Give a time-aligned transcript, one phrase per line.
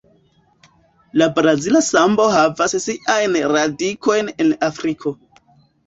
[1.23, 5.19] La brazila sambo havas siajn radikojn en Afriko.